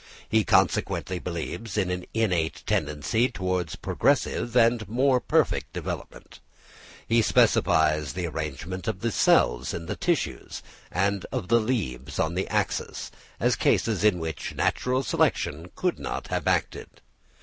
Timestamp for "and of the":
10.91-11.59